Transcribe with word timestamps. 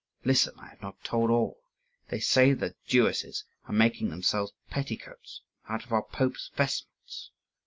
Listen! 0.25 0.55
I 0.57 0.69
have 0.69 0.81
not 0.81 0.95
yet 0.97 1.03
told 1.03 1.29
all. 1.29 1.61
They 2.09 2.19
say 2.19 2.53
that 2.53 2.71
the 2.71 2.87
Jewesses 2.87 3.43
are 3.67 3.71
making 3.71 4.09
themselves 4.09 4.51
petticoats 4.67 5.41
out 5.69 5.85
of 5.85 5.91
our 5.91 6.01
popes' 6.01 6.49
vestments. 6.55 7.29